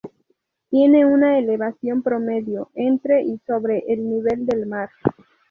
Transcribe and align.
Tiene 0.71 1.05
una 1.05 1.37
elevación 1.37 2.01
promedio 2.01 2.71
entre 2.73 3.21
y 3.21 3.37
sobre 3.45 3.83
el 3.87 4.09
nivel 4.09 4.47
del 4.47 4.65
mar. 4.65 4.89